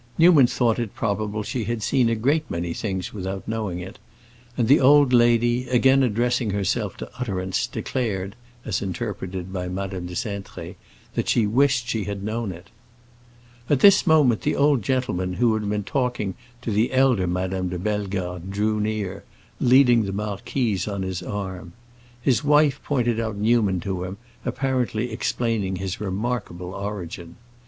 Newman 0.17 0.47
thought 0.47 0.79
it 0.79 0.95
probable 0.95 1.43
she 1.43 1.65
had 1.65 1.83
seen 1.83 2.09
a 2.09 2.15
great 2.15 2.49
many 2.49 2.73
things 2.73 3.13
without 3.13 3.47
knowing 3.47 3.77
it; 3.77 3.99
and 4.57 4.67
the 4.67 4.79
old 4.79 5.13
lady, 5.13 5.69
again 5.69 6.01
addressing 6.01 6.49
herself 6.49 6.97
to 6.97 7.09
utterance, 7.19 7.67
declared—as 7.67 8.81
interpreted 8.81 9.53
by 9.53 9.67
Madame 9.67 10.07
de 10.07 10.15
Cintré—that 10.15 11.29
she 11.29 11.45
wished 11.45 11.87
she 11.87 12.05
had 12.05 12.23
known 12.23 12.51
it. 12.51 12.71
At 13.69 13.81
this 13.81 14.07
moment 14.07 14.41
the 14.41 14.55
old 14.55 14.81
gentleman 14.81 15.33
who 15.33 15.53
had 15.53 15.69
been 15.69 15.83
talking 15.83 16.33
to 16.63 16.71
the 16.71 16.91
elder 16.93 17.27
Madame 17.27 17.69
de 17.69 17.77
Bellegarde 17.77 18.45
drew 18.49 18.79
near, 18.79 19.23
leading 19.59 20.05
the 20.05 20.11
marquise 20.13 20.87
on 20.87 21.03
his 21.03 21.21
arm. 21.21 21.73
His 22.19 22.43
wife 22.43 22.81
pointed 22.83 23.19
out 23.19 23.35
Newman 23.37 23.79
to 23.81 24.03
him, 24.05 24.17
apparently 24.45 25.11
explaining 25.11 25.75
his 25.75 26.01
remarkable 26.01 26.73
origin. 26.73 27.27
M. 27.27 27.37